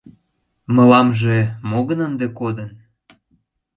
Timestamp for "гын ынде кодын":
1.87-2.71